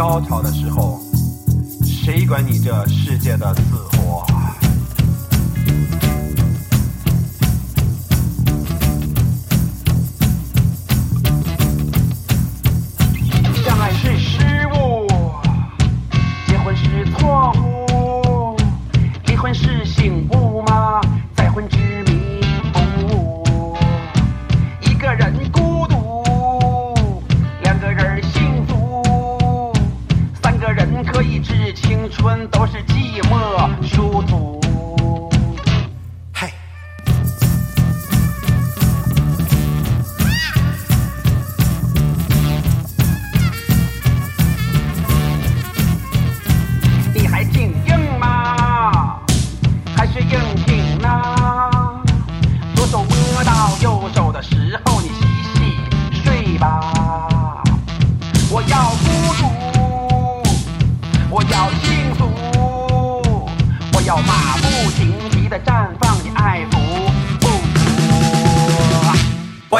[0.00, 0.98] 高潮的时候
[1.84, 3.60] 谁管你这世界的死
[3.98, 4.09] 活？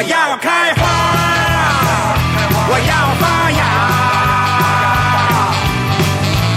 [0.01, 0.81] 我要开花，
[2.69, 3.61] 我要发芽，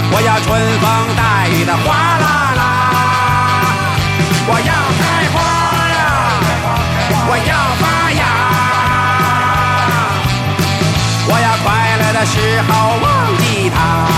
[0.09, 0.49] 我要春
[0.81, 0.83] 风
[1.15, 1.85] 带雨的哗
[2.17, 2.25] 啦
[2.57, 2.59] 啦。
[4.47, 5.35] 我要开花
[5.93, 6.01] 呀，
[7.29, 8.25] 我要发芽，
[11.27, 11.65] 我要快
[12.01, 12.33] 乐的时
[12.67, 13.05] 候忘
[13.37, 14.14] 记它。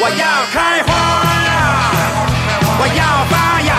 [0.00, 0.90] 我要开花
[1.48, 1.50] 呀，
[2.78, 3.70] 我要发芽，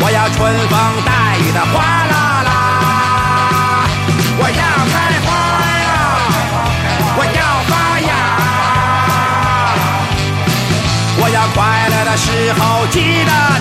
[0.00, 0.38] 我要春
[0.68, 1.08] 风带
[1.38, 1.72] 雨的哗
[2.10, 2.14] 啦
[2.48, 2.50] 啦，
[4.38, 4.94] 我要开
[5.26, 5.28] 花
[5.84, 5.92] 呀，
[7.18, 8.10] 我要发芽。
[11.22, 11.58] 我要快
[11.90, 12.26] 乐的时
[12.58, 13.59] 候，记得。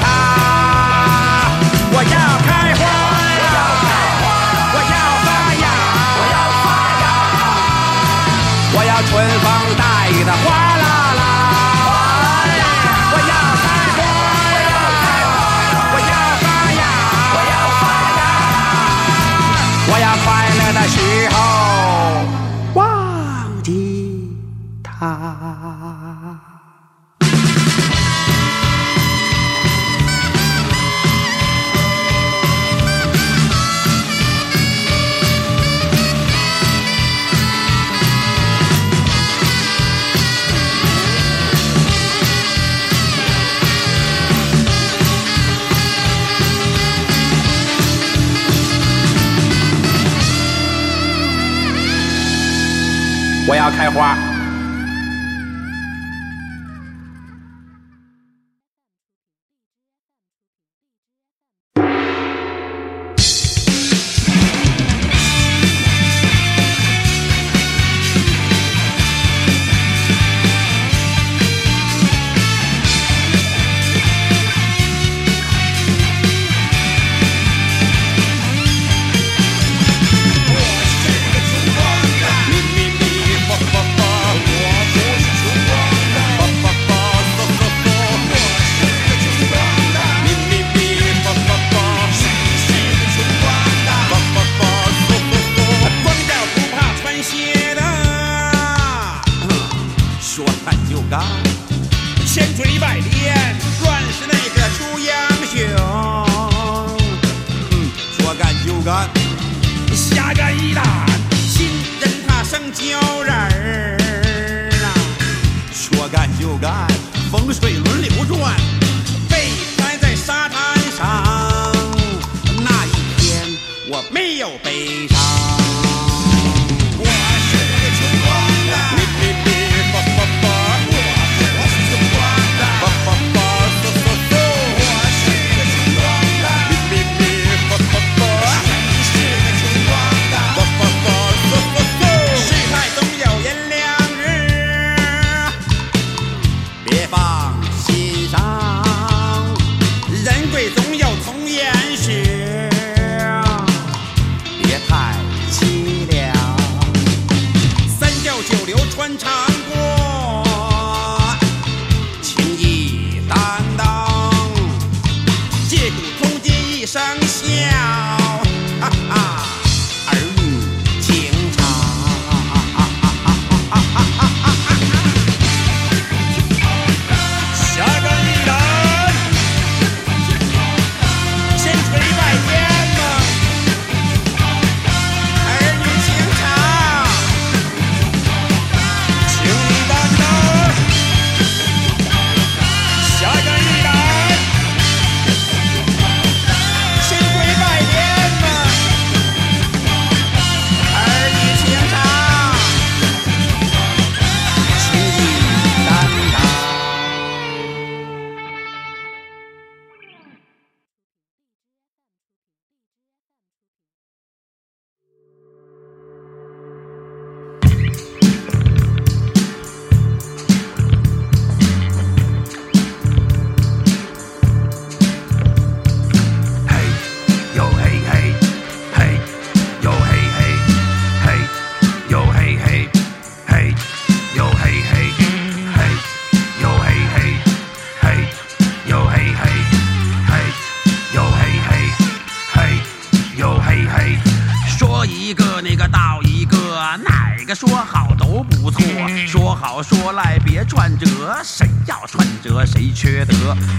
[249.60, 251.06] 好说赖别串折，
[251.44, 253.34] 谁要串折谁缺德。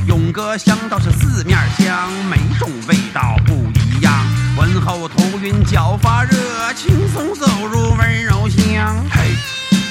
[0.06, 4.12] 勇哥香倒是四面香，每种味道不一样。
[4.58, 6.36] 闻后头晕脚发热，
[6.74, 9.02] 轻松走入温柔乡。
[9.10, 9.34] 嘿，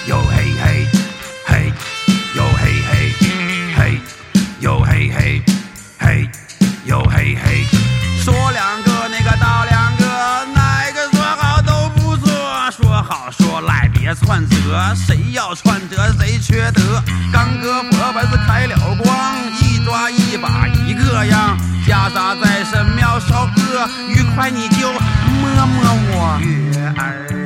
[0.07, 0.88] 哟嘿，嘿，
[14.95, 17.01] 谁要串德谁缺德。
[17.31, 21.57] 刚哥佛牌子开了光，一抓一把一个样。
[21.88, 26.39] 袈裟在神庙烧歌，愉快你就摸摸我。
[26.42, 27.38] 月儿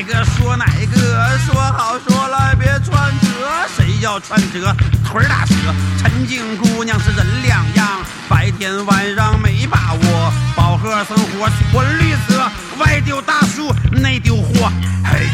[0.00, 1.38] 哪个说哪个。
[1.44, 3.28] 说好说赖别穿折，
[3.76, 5.54] 谁要穿折腿打折。
[5.98, 10.32] 陈静姑娘是人两样，白天晚上没把握。
[10.56, 14.72] 饱和生活纯绿色，外丢大树内丢货。
[15.04, 15.28] 嘿，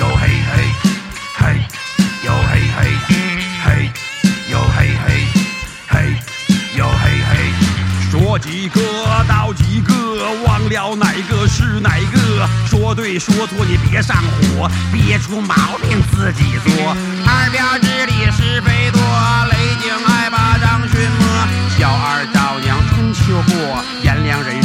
[0.00, 0.42] 哟嘿。
[0.52, 0.81] 嘿，
[10.96, 12.48] 哪个是哪个。
[12.66, 16.96] 说对说错你别上火，憋出毛病自己做。
[17.26, 19.00] 二表之理是非多，
[19.50, 21.22] 雷霆爱把张巡摸。
[21.76, 24.61] 小二赵娘春秋过，颜良人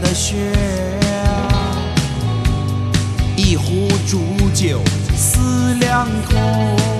[0.00, 0.52] 的血
[3.36, 4.20] 一壶浊
[4.52, 4.82] 酒
[5.16, 6.97] 思量空。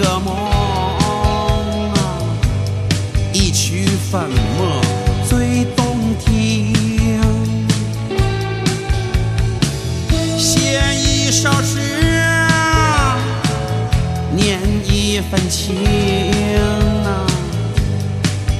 [0.00, 0.34] 个梦
[1.92, 1.98] 啊，
[3.34, 4.80] 一曲粉墨
[5.28, 6.72] 最动听，
[10.38, 11.78] 写一首诗
[12.18, 13.18] 啊，
[14.34, 15.76] 念一份情
[17.04, 17.26] 啊，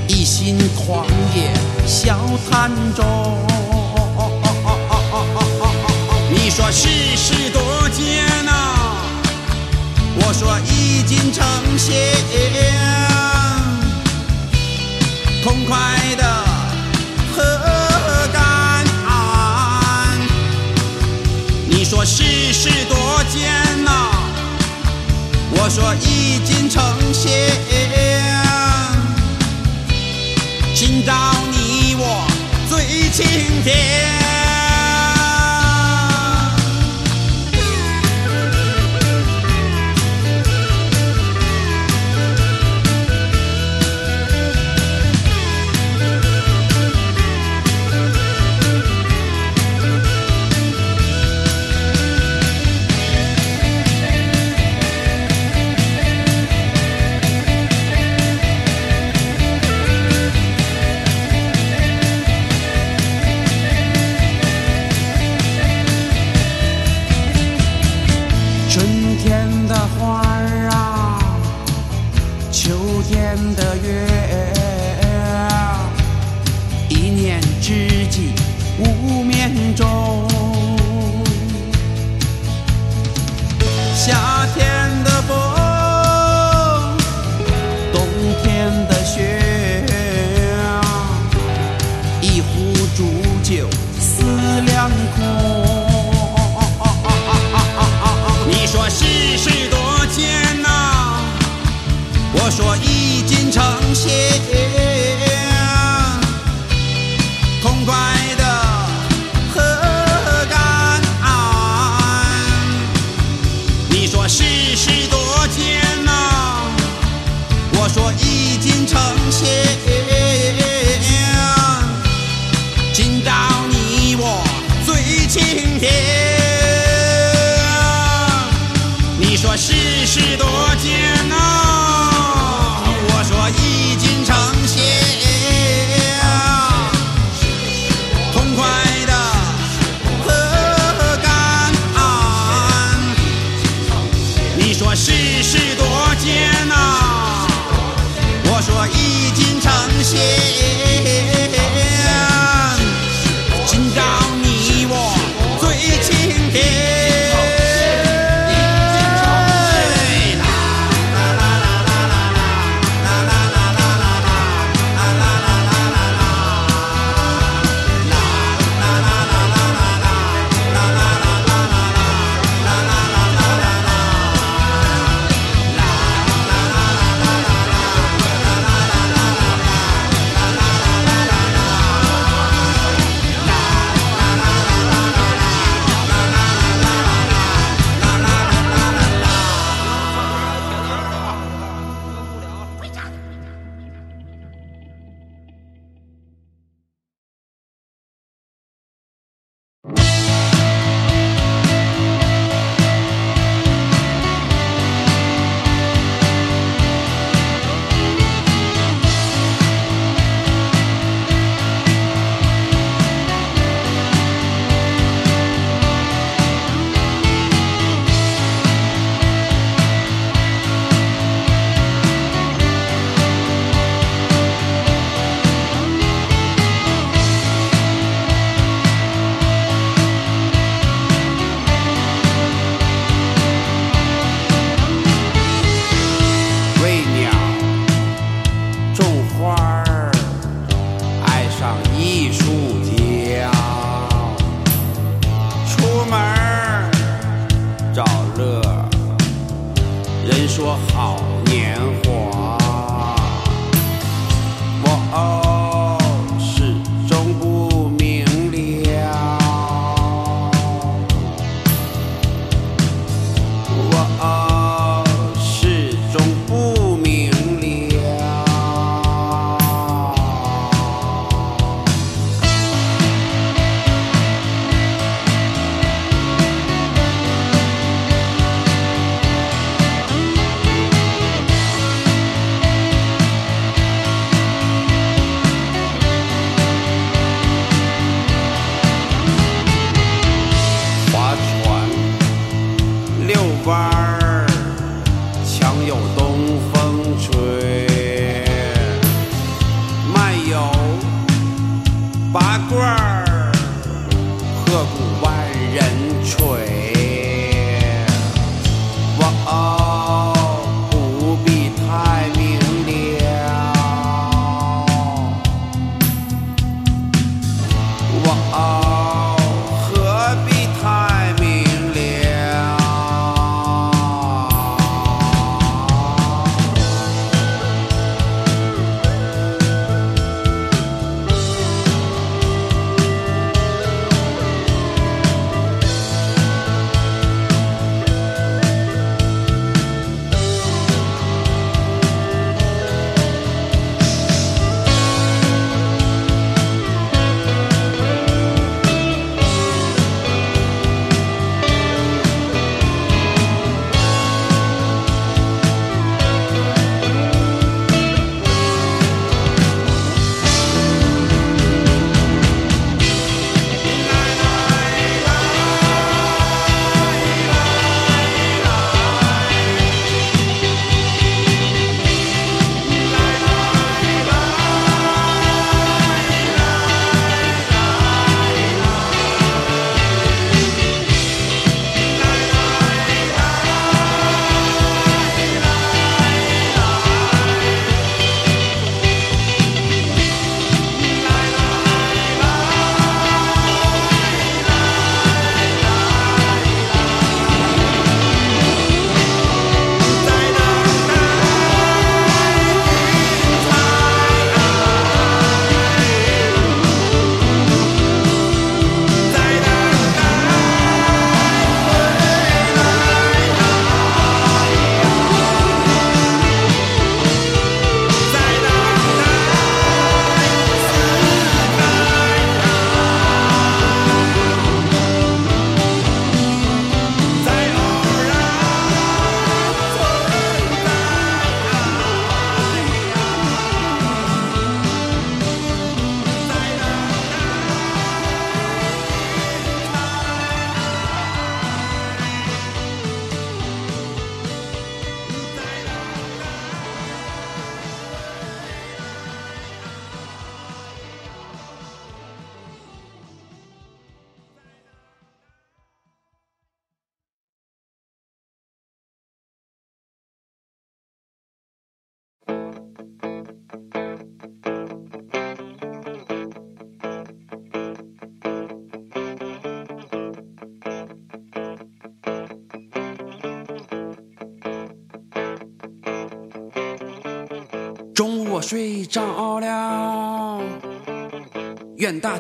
[0.09, 1.54] 一心狂野
[1.87, 2.18] 笑
[2.50, 3.06] 谈中。
[6.30, 8.60] 你说世事多艰难。
[10.30, 11.44] 我说已经成
[11.76, 11.92] 仙
[15.42, 16.25] 痛快的
[17.34, 17.42] 喝
[18.32, 18.87] 干
[21.68, 22.22] 你说世
[22.52, 23.50] 事多艰
[23.84, 23.92] 难
[25.50, 27.10] 我说已经成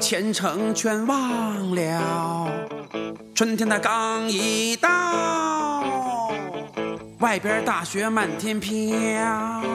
[0.00, 2.50] 前程全忘了，
[3.34, 6.32] 春天它刚一到，
[7.18, 9.69] 外边大雪满天飘。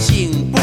[0.00, 0.57] 清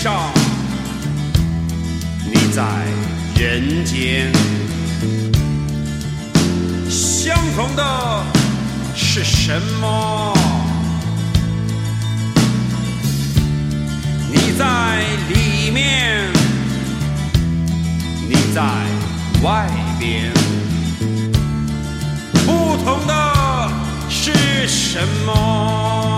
[0.00, 0.32] 上
[2.24, 2.62] 你在
[3.36, 4.30] 人间
[6.88, 8.24] 相同的
[8.94, 10.32] 是什么
[14.30, 16.30] 你在里面
[18.28, 18.62] 你在
[19.42, 19.66] 外
[19.98, 20.32] 边
[22.46, 23.68] 不同的
[24.08, 24.32] 是
[24.68, 26.17] 什么？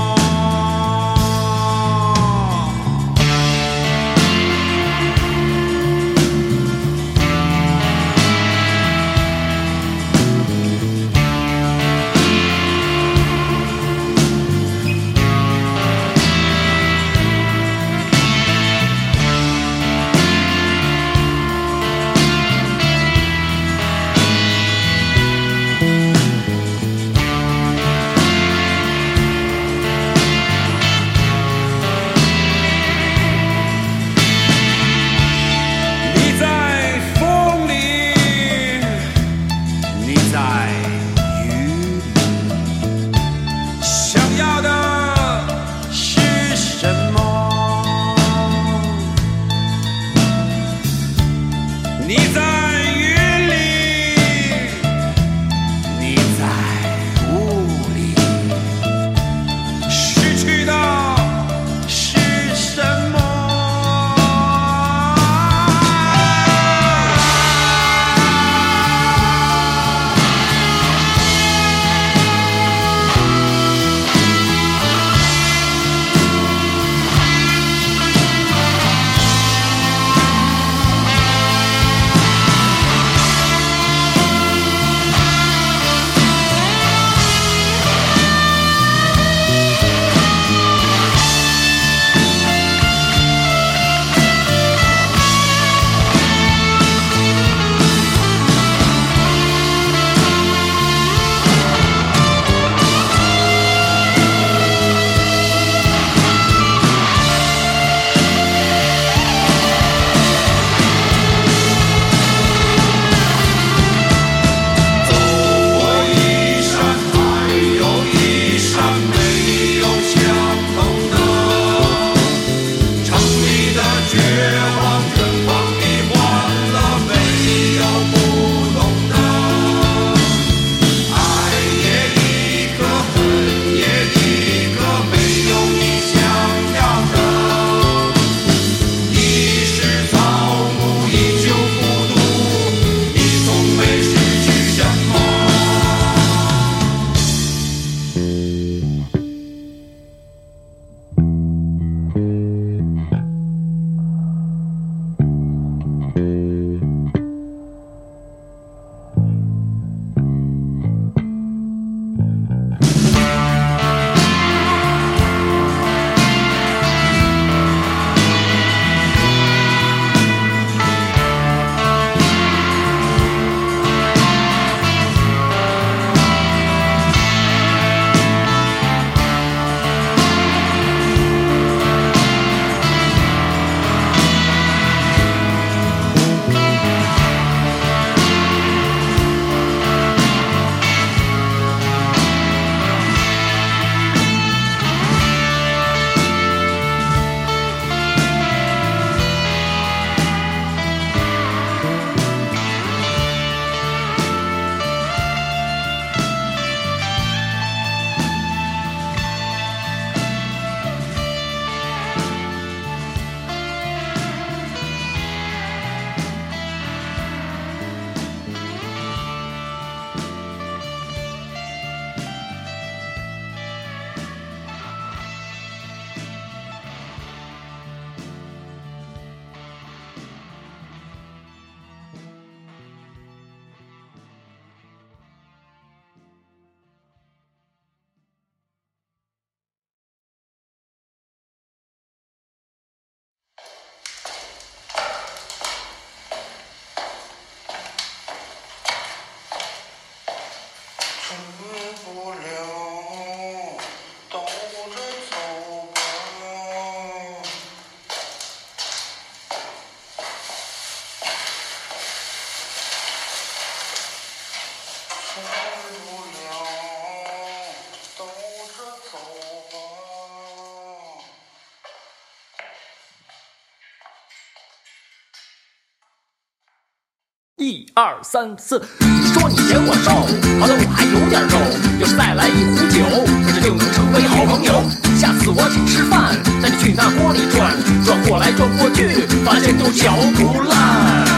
[277.61, 280.11] 一二三四，你说你嫌我瘦，
[280.59, 281.59] 好了我还有点肉。
[282.01, 284.83] 要是再来一壶酒，我这就能成为好朋友。
[285.19, 291.30] 下次我请吃饭，带你去那锅里转，转过来转过去，发现都嚼不烂。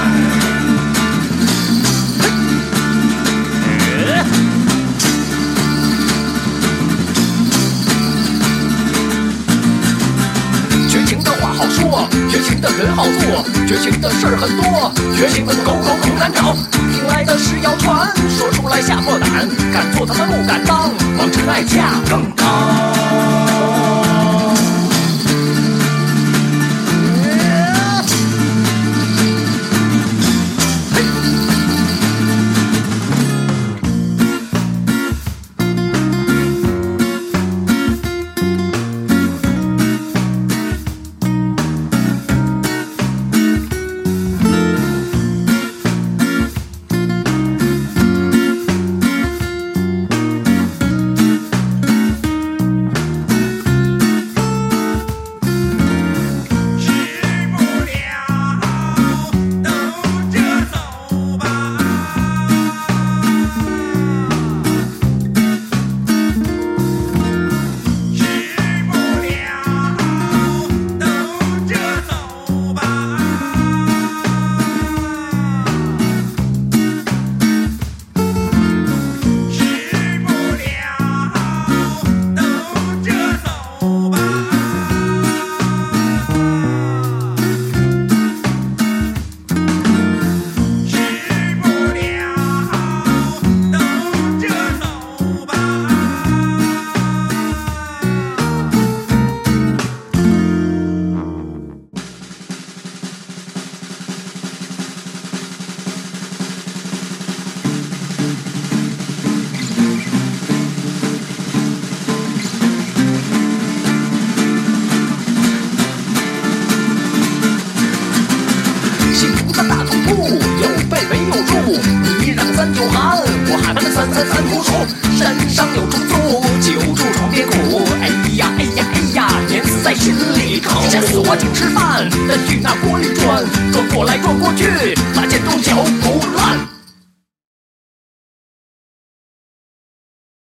[11.73, 16.55] 说，绝情的人好做，绝情的事儿很多，绝情的狗狗很难找。
[16.93, 23.12] 听来的是谣传，说出来吓破胆，敢做他们不敢当，往真爱价更高。